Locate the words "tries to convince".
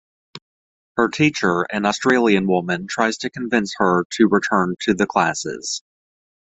2.87-3.75